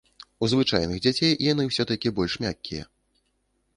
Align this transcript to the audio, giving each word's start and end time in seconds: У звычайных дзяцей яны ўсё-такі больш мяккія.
У 0.45 0.47
звычайных 0.53 1.03
дзяцей 1.03 1.31
яны 1.51 1.63
ўсё-такі 1.67 2.13
больш 2.21 2.33
мяккія. 2.47 2.83